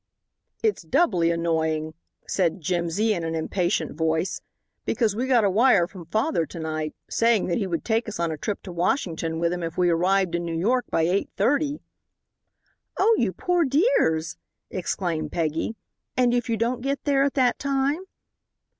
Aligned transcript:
"It's 0.63 0.81
doubly 0.81 1.29
annoying," 1.29 1.93
said 2.27 2.59
Jimsy, 2.59 3.13
in 3.13 3.23
an 3.23 3.35
impatient 3.35 3.95
voice, 3.95 4.41
"because 4.83 5.15
we 5.15 5.27
got 5.27 5.43
a 5.43 5.49
wire 5.51 5.85
from 5.85 6.07
father 6.07 6.47
to 6.47 6.59
night, 6.59 6.95
saying 7.07 7.45
that 7.45 7.59
he 7.59 7.67
would 7.67 7.85
take 7.85 8.09
us 8.09 8.19
on 8.19 8.31
a 8.31 8.35
trip 8.37 8.63
to 8.63 8.71
Washington 8.71 9.37
with 9.37 9.53
him 9.53 9.61
if 9.61 9.77
we 9.77 9.91
arrived 9.91 10.33
in 10.33 10.43
New 10.43 10.57
York 10.57 10.85
by 10.89 11.03
eight 11.03 11.29
thirty." 11.37 11.81
"Oh, 12.97 13.13
you 13.19 13.31
poor 13.31 13.63
dears," 13.63 14.37
exclaimed 14.71 15.31
Peggy, 15.31 15.75
"and 16.17 16.33
if 16.33 16.49
you 16.49 16.57
don't 16.57 16.81
get 16.81 17.03
there 17.03 17.21
at 17.21 17.35
that 17.35 17.59
time?" 17.59 18.03